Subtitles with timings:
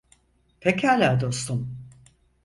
[0.61, 1.77] Pekâlâ dostum.